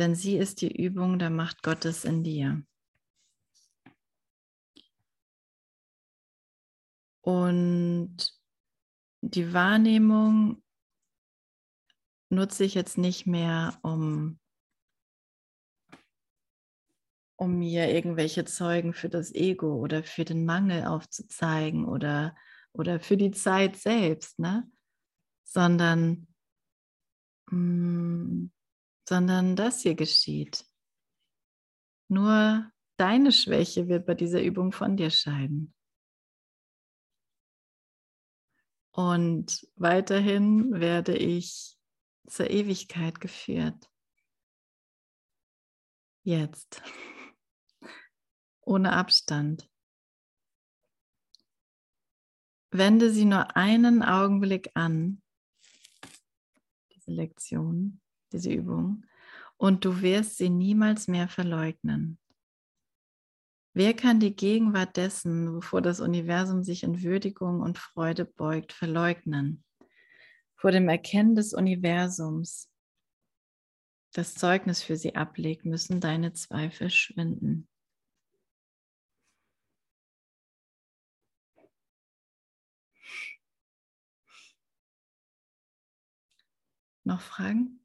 [0.00, 2.64] denn sie ist die Übung der Macht Gottes in dir.
[7.20, 8.16] Und
[9.20, 10.62] die Wahrnehmung
[12.30, 14.39] nutze ich jetzt nicht mehr, um,
[17.40, 22.36] um mir irgendwelche Zeugen für das Ego oder für den Mangel aufzuzeigen oder,
[22.72, 24.70] oder für die Zeit selbst, ne?
[25.42, 26.26] sondern
[27.50, 28.50] mh, mm,
[29.08, 30.66] sondern das hier geschieht.
[32.08, 35.72] Nur deine Schwäche wird bei dieser Übung von dir scheiden.
[38.92, 41.78] Und weiterhin werde ich
[42.28, 43.88] zur Ewigkeit geführt.
[46.22, 46.82] Jetzt.
[48.70, 49.68] Ohne Abstand.
[52.70, 55.22] wende sie nur einen Augenblick an,
[56.94, 58.00] diese Lektion,
[58.32, 59.06] diese Übung,
[59.56, 62.20] und du wirst sie niemals mehr verleugnen.
[63.72, 69.64] Wer kann die Gegenwart dessen, wovor das Universum sich in Würdigung und Freude beugt, verleugnen?
[70.54, 72.70] Vor dem Erkennen des Universums,
[74.12, 77.69] das Zeugnis für sie ablegt, müssen deine Zweifel schwinden.
[87.10, 87.80] Noch Fragen?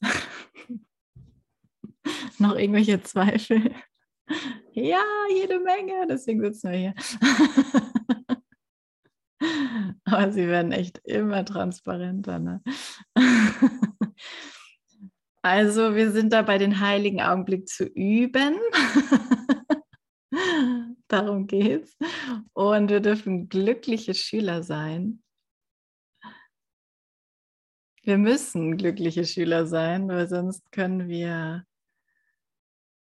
[2.38, 3.74] Noch irgendwelche Zweifel?
[4.72, 6.94] Ja, jede Menge, deswegen sitzen wir hier.
[10.06, 12.38] Aber sie werden echt immer transparenter.
[12.38, 12.62] Ne?
[15.42, 18.58] Also, wir sind dabei, den heiligen Augenblick zu üben.
[21.08, 21.96] Darum geht's.
[22.52, 25.22] Und wir dürfen glückliche Schüler sein.
[28.02, 31.66] Wir müssen glückliche Schüler sein, weil sonst können wir,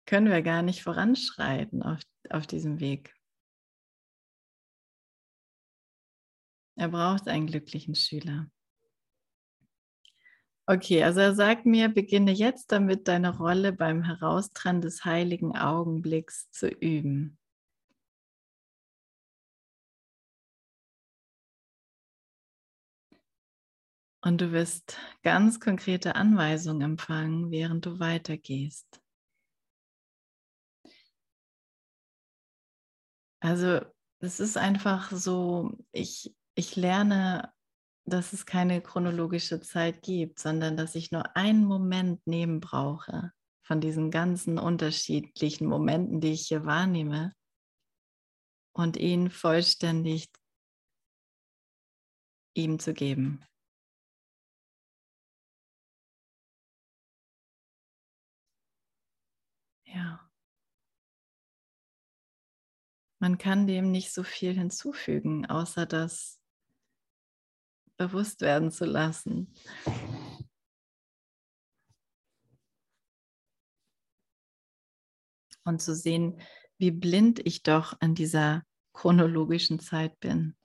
[0.06, 3.14] können wir gar nicht voranschreiten auf, auf diesem Weg.
[6.78, 8.50] Er braucht einen glücklichen Schüler.
[10.68, 16.50] Okay, also er sagt mir, beginne jetzt damit, deine Rolle beim Heraustrennen des heiligen Augenblicks
[16.52, 17.38] zu üben.
[24.26, 29.00] Und du wirst ganz konkrete Anweisungen empfangen, während du weitergehst.
[33.40, 33.82] Also
[34.18, 37.54] es ist einfach so, ich, ich lerne,
[38.06, 43.80] dass es keine chronologische Zeit gibt, sondern dass ich nur einen Moment nehmen brauche von
[43.80, 47.32] diesen ganzen unterschiedlichen Momenten, die ich hier wahrnehme
[48.74, 50.32] und ihn vollständig
[52.56, 53.46] ihm zu geben.
[59.96, 60.30] Ja.
[63.20, 66.42] Man kann dem nicht so viel hinzufügen, außer das
[67.96, 69.54] bewusst werden zu lassen.
[75.64, 76.42] Und zu sehen,
[76.78, 80.58] wie blind ich doch an dieser chronologischen Zeit bin.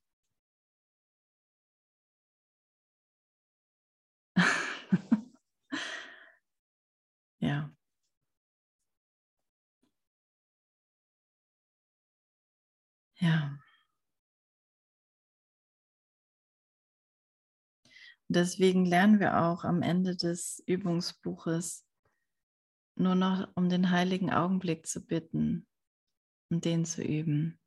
[7.38, 7.70] ja.
[13.20, 13.58] Ja.
[18.28, 21.84] Deswegen lernen wir auch am Ende des Übungsbuches
[22.94, 25.66] nur noch um den heiligen Augenblick zu bitten
[26.48, 27.58] und den zu üben.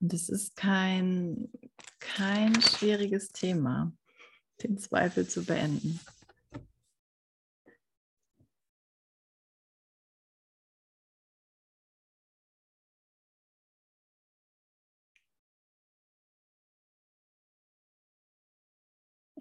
[0.00, 1.50] Und es ist kein,
[1.98, 3.92] kein schwieriges Thema,
[4.62, 6.00] den Zweifel zu beenden.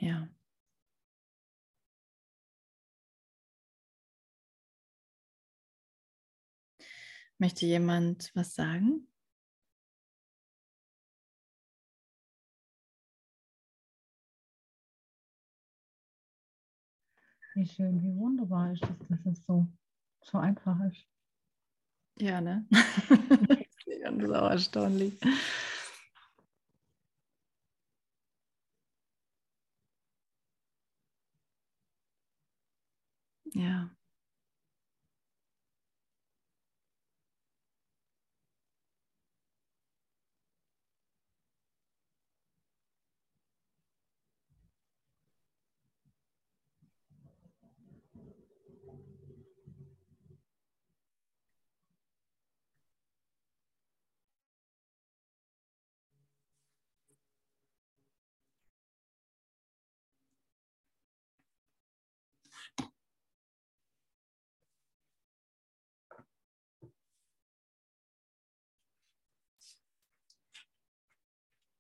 [0.08, 0.26] Ja.
[7.38, 9.06] Möchte jemand was sagen?
[17.54, 19.68] Wie schön, wie wunderbar ist es, dass es so,
[20.22, 21.06] so einfach ist.
[22.18, 22.66] Ja, ne?
[24.04, 25.20] Ganz sauer erstaunlich.
[33.54, 33.97] Ja.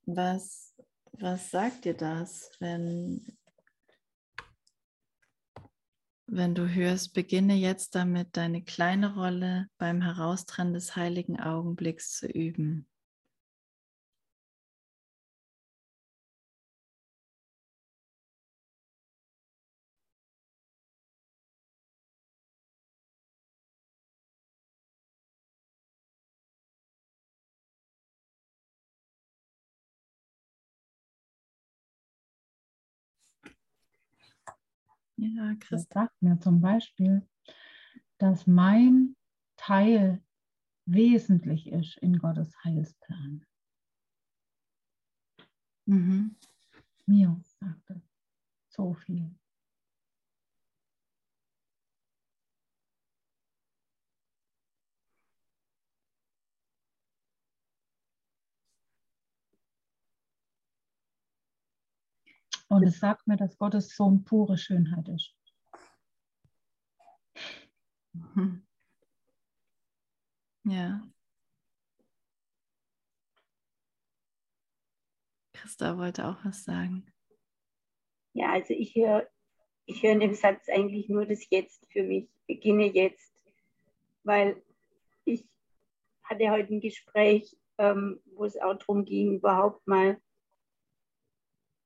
[0.10, 0.74] Was,
[1.20, 3.38] was sagt dir das, wenn,
[6.28, 12.28] wenn du hörst, beginne jetzt damit, deine kleine Rolle beim Heraustrennen des heiligen Augenblicks zu
[12.28, 12.88] üben?
[35.18, 36.02] Ja, Er Christa.
[36.02, 37.28] sagt mir zum Beispiel,
[38.20, 39.16] dass mein
[39.58, 40.22] Teil
[40.86, 43.46] wesentlich ist in Gottes Heilsplan.
[45.88, 46.36] Mhm.
[47.08, 48.02] Mir sagt er
[48.70, 49.32] so viel.
[62.70, 65.34] Und es sagt mir, dass Gottes Sohn pure Schönheit ist.
[68.14, 68.66] Mhm.
[70.66, 71.08] Ja.
[75.54, 77.12] Christa wollte auch was sagen.
[78.34, 79.28] Ja, also ich höre
[79.86, 82.30] ich höre in dem Satz eigentlich nur das Jetzt für mich.
[82.46, 83.34] Beginne jetzt.
[84.24, 84.62] Weil
[85.24, 85.48] ich
[86.24, 90.22] hatte heute ein Gespräch, ähm, wo es auch darum ging, überhaupt mal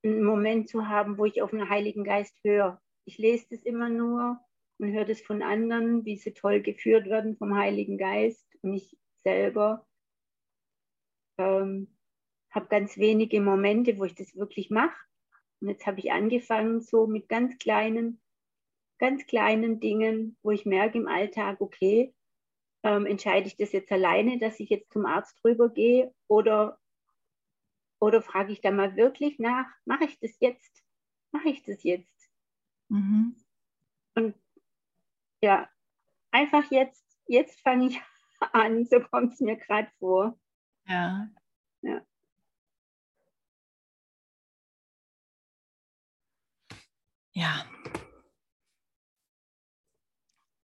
[0.02, 2.80] einen Moment zu haben, wo ich auf den Heiligen Geist höre.
[3.04, 4.38] Ich lese das immer nur
[4.78, 8.46] und höre das von anderen, wie sie toll geführt werden vom Heiligen Geist.
[8.62, 9.86] Und ich selber
[11.38, 11.88] ähm,
[12.50, 14.96] habe ganz wenige Momente, wo ich das wirklich mache.
[15.60, 18.20] Und jetzt habe ich angefangen, so mit ganz kleinen,
[18.98, 22.14] ganz kleinen Dingen, wo ich merke im Alltag, okay,
[22.84, 26.78] ähm, entscheide ich das jetzt alleine, dass ich jetzt zum Arzt drüber gehe oder,
[28.02, 30.82] oder frage ich da mal wirklich nach, mache ich das jetzt?
[31.30, 32.30] Mache ich das jetzt?
[32.88, 33.36] Mhm.
[34.16, 34.34] Und
[35.40, 35.70] ja,
[36.32, 38.00] einfach jetzt, jetzt fange ich
[38.52, 40.36] an, so kommt es mir gerade vor.
[40.88, 41.28] Ja.
[41.82, 42.04] Ja.
[47.34, 47.64] Ja.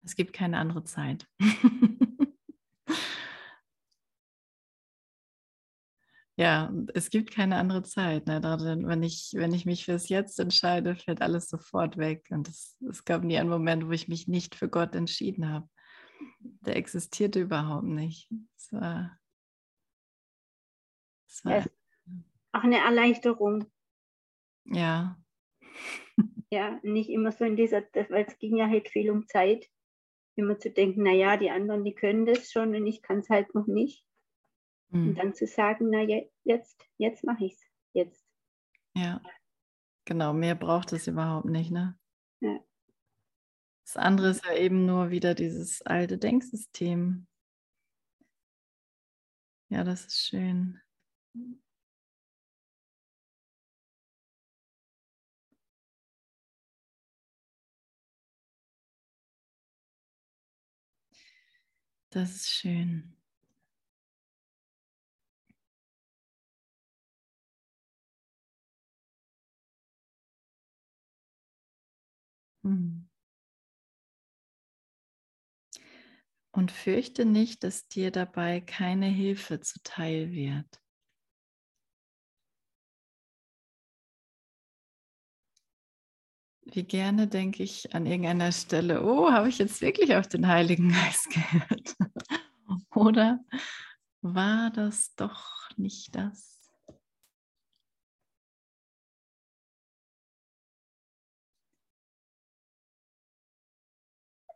[0.01, 1.29] Es gibt keine andere Zeit.
[6.39, 8.25] ja, es gibt keine andere Zeit.
[8.27, 8.41] Ne?
[8.41, 12.27] Wenn, ich, wenn ich mich fürs Jetzt entscheide, fällt alles sofort weg.
[12.29, 15.67] Und es, es gab nie einen Moment, wo ich mich nicht für Gott entschieden habe.
[16.39, 18.31] Der existierte überhaupt nicht.
[18.55, 19.19] Es war,
[21.27, 21.65] es war Ja.
[22.53, 23.69] Auch eine Erleichterung.
[24.63, 25.17] ja.
[26.51, 29.69] Ja, nicht immer so in dieser, weil es ging ja halt viel um Zeit,
[30.35, 33.53] immer zu denken, naja, die anderen, die können das schon und ich kann es halt
[33.53, 34.03] noch nicht.
[34.91, 35.09] Hm.
[35.09, 37.61] Und dann zu sagen, na je- jetzt, jetzt mache ich es.
[37.93, 38.25] Jetzt.
[38.95, 39.21] Ja,
[40.05, 41.97] genau, mehr braucht es überhaupt nicht, ne?
[42.41, 42.59] Ja.
[43.85, 47.27] Das andere ist ja eben nur wieder dieses alte Denksystem.
[49.69, 50.79] Ja, das ist schön.
[62.11, 63.18] Das ist schön.
[76.51, 80.81] Und fürchte nicht, dass dir dabei keine Hilfe zuteil wird.
[86.65, 90.91] Wie gerne denke ich an irgendeiner Stelle, oh, habe ich jetzt wirklich auf den Heiligen
[90.91, 91.95] Geist gehört?
[92.93, 93.39] Oder
[94.21, 96.58] war das doch nicht das?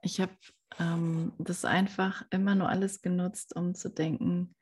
[0.05, 0.35] Ich habe
[0.79, 4.53] ähm, das einfach immer nur alles genutzt, um zu denken,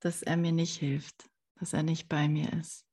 [0.00, 2.86] dass er mir nicht hilft, dass er nicht bei mir ist.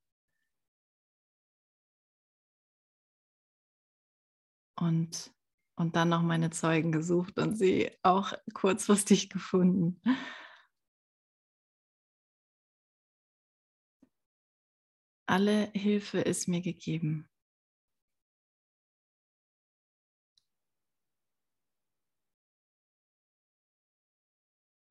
[4.76, 5.34] Und,
[5.76, 10.02] und dann noch meine Zeugen gesucht und sie auch kurzfristig gefunden.
[15.26, 17.30] Alle Hilfe ist mir gegeben.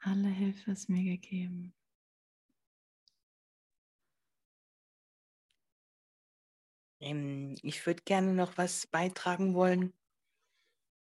[0.07, 1.74] Alle Hilfe ist mir gegeben.
[7.00, 9.92] Ähm, ich würde gerne noch was beitragen wollen.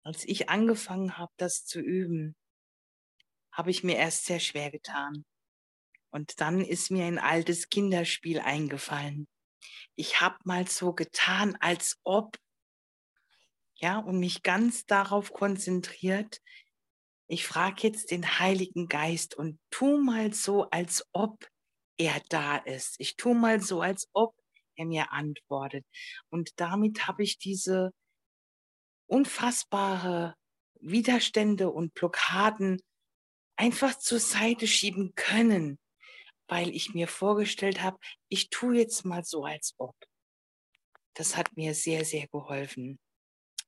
[0.03, 2.35] Als ich angefangen habe, das zu üben,
[3.51, 5.25] habe ich mir erst sehr schwer getan.
[6.11, 9.27] Und dann ist mir ein altes Kinderspiel eingefallen.
[9.95, 12.37] Ich habe mal so getan, als ob,
[13.75, 16.41] ja, und mich ganz darauf konzentriert.
[17.34, 21.49] Ich frage jetzt den Heiligen Geist und tu mal so, als ob
[21.97, 22.93] er da ist.
[22.99, 24.36] Ich tu mal so, als ob
[24.75, 25.84] er mir antwortet.
[26.29, 27.91] Und damit habe ich diese
[29.07, 30.36] unfassbare
[30.79, 32.79] Widerstände und Blockaden
[33.55, 35.79] einfach zur Seite schieben können,
[36.47, 37.97] weil ich mir vorgestellt habe,
[38.29, 39.95] ich tue jetzt mal so, als ob.
[41.15, 42.99] Das hat mir sehr, sehr geholfen.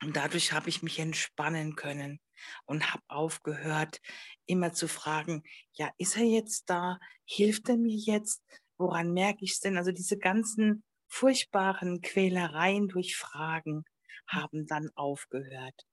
[0.04, 2.20] Und dadurch habe ich mich entspannen können
[2.66, 4.02] und habe aufgehört,
[4.46, 7.00] immer zu fragen, ja, ist er jetzt da?
[7.26, 8.44] Hilft er mir jetzt?
[8.78, 9.78] Woran merke ich es denn?
[9.78, 13.86] Also diese ganzen furchtbaren Quälereien durch Fragen
[14.28, 15.86] haben dann aufgehört.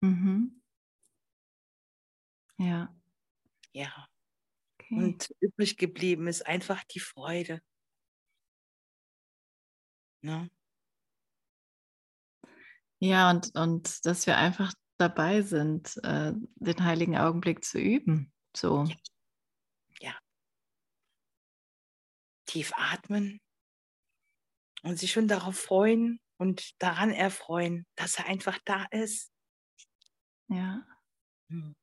[0.00, 0.62] Mhm.
[2.58, 2.94] Ja.
[3.72, 4.08] Ja.
[4.78, 4.94] Okay.
[4.94, 7.62] Und übrig geblieben ist einfach die Freude.
[10.22, 10.50] Ne?
[12.98, 18.32] Ja, und, und dass wir einfach dabei sind, äh, den heiligen Augenblick zu üben.
[18.56, 18.84] So.
[18.84, 18.96] Ja.
[20.00, 20.18] ja.
[22.46, 23.40] Tief atmen
[24.82, 29.30] und sich schon darauf freuen und daran erfreuen, dass er einfach da ist.
[30.48, 30.86] Ja.
[31.48, 31.74] Hm.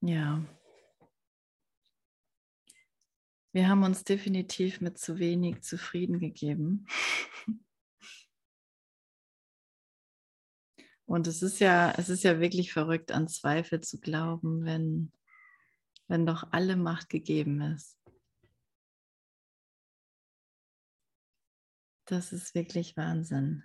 [0.00, 0.44] Ja.
[3.52, 6.86] Wir haben uns definitiv mit zu wenig zufrieden gegeben.
[11.06, 15.10] Und es ist ja, es ist ja wirklich verrückt, an Zweifel zu glauben, wenn,
[16.06, 17.98] wenn doch alle Macht gegeben ist.
[22.04, 23.64] Das ist wirklich Wahnsinn.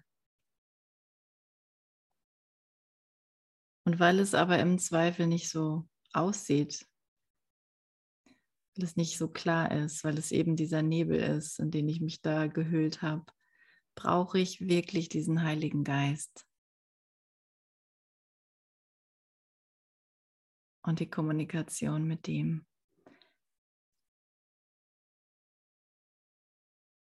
[3.86, 6.88] Und weil es aber im Zweifel nicht so aussieht,
[8.76, 12.02] weil es nicht so klar ist, weil es eben dieser Nebel ist, in den ich
[12.02, 13.26] mich da gehüllt habe,
[13.96, 16.48] brauche ich wirklich diesen Heiligen Geist.
[20.86, 22.66] Und die Kommunikation mit ihm.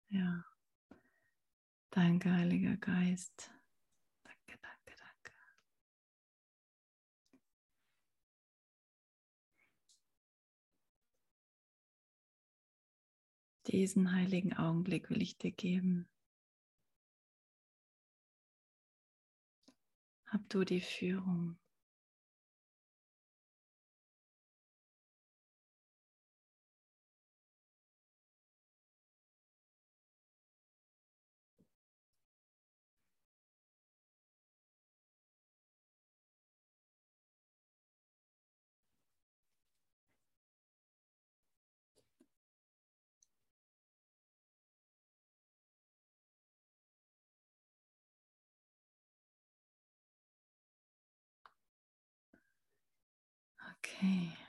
[0.08, 0.44] Ja.
[1.90, 3.53] Danke, Heiliger Geist.
[13.74, 16.08] Diesen heiligen Augenblick will ich dir geben.
[20.26, 21.58] Hab du die Führung.
[54.04, 54.43] Okay.